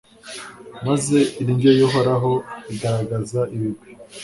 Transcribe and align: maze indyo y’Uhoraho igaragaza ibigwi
maze 0.87 1.17
indyo 1.41 1.71
y’Uhoraho 1.79 2.31
igaragaza 2.73 3.39
ibigwi 3.55 3.89